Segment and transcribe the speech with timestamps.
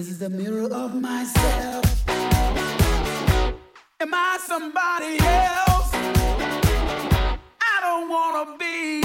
[0.00, 1.84] This is the mirror of myself.
[4.00, 5.90] Am I somebody else?
[7.60, 9.02] I don't wanna be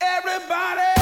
[0.00, 0.99] everybody.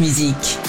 [0.00, 0.65] Music.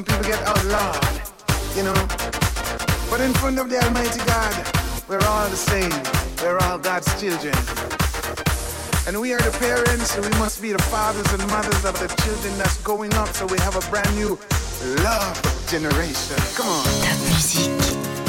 [0.00, 1.20] some people get outlawed,
[1.76, 1.94] you know.
[3.10, 4.54] But in front of the Almighty God,
[5.08, 5.92] we're all the same.
[6.42, 7.54] We're all God's children.
[9.06, 12.08] And we are the parents, and we must be the fathers and mothers of the
[12.22, 14.38] children that's going up, so we have a brand new
[15.02, 16.36] love generation.
[16.54, 18.19] Come on.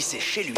[0.00, 0.57] C'est chez lui.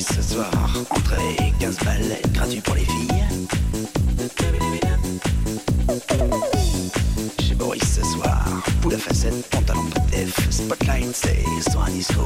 [0.00, 0.50] Ce soir,
[0.90, 3.24] entrée 15 balles, gratuit pour les filles.
[7.40, 8.44] Chez Boris ce soir,
[8.80, 12.22] poule à facettes, pantalon de def, spotlight, c'est soir disco.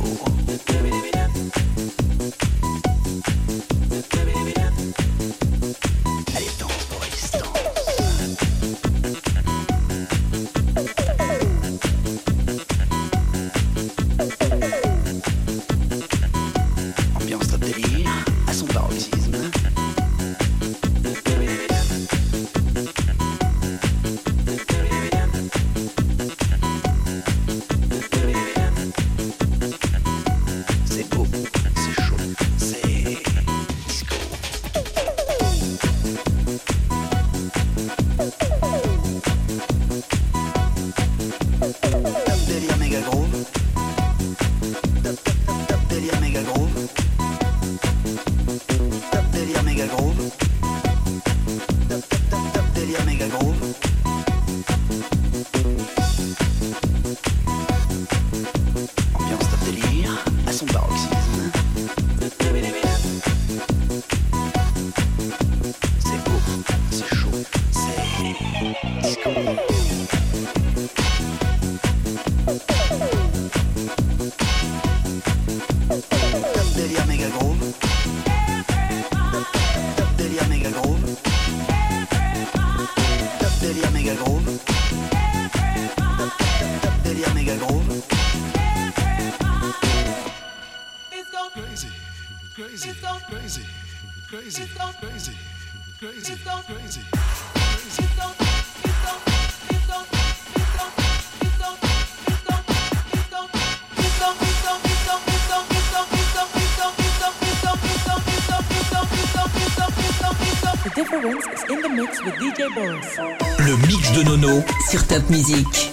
[113.59, 115.93] Le mix de Nono sur Top Music.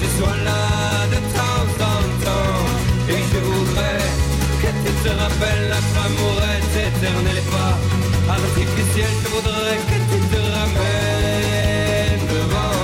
[0.00, 0.62] tu sois là
[1.12, 2.64] de temps en temps.
[3.08, 4.04] Et je voudrais
[4.62, 7.74] que tu te rappelles notre amour est éternel et pas
[8.38, 9.10] artificiel.
[9.22, 12.78] Je voudrais que tu te ramènes devant,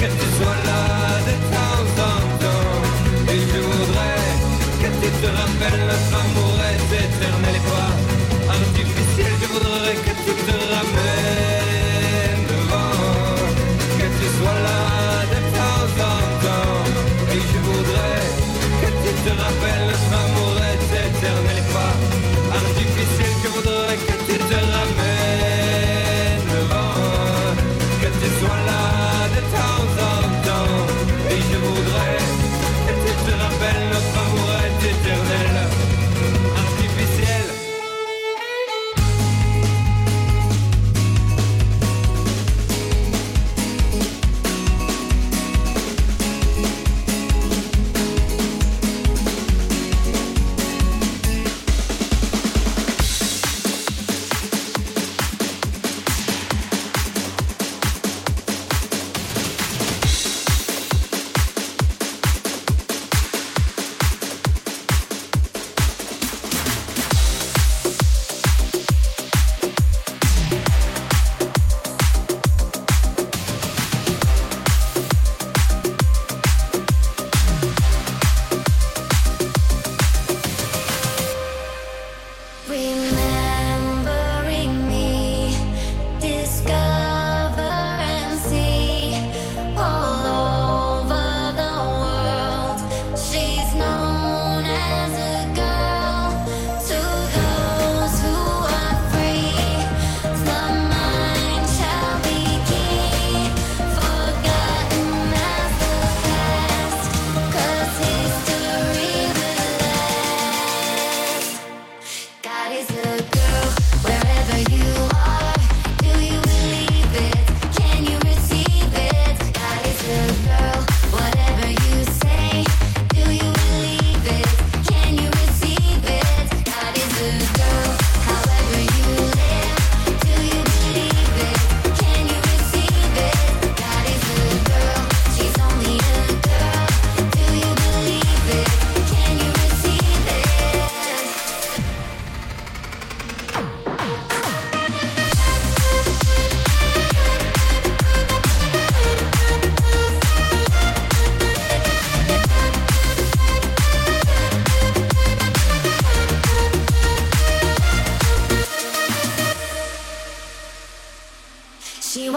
[0.00, 0.84] que tu sois là
[1.28, 2.76] de temps en temps.
[3.32, 4.24] Et je voudrais
[4.80, 6.45] que tu te rappelles notre amour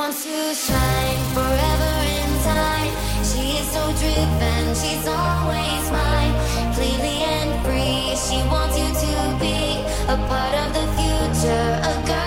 [0.09, 2.93] wants to shine forever in time.
[3.23, 6.33] She is so driven, she's always mine.
[6.73, 12.18] Cleanly and free, she wants you to be a part of the future, a girl.